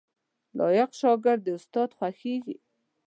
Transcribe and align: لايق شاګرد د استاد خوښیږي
لايق 0.57 0.91
شاګرد 0.99 1.41
د 1.45 1.47
استاد 1.57 1.89
خوښیږي 1.97 2.55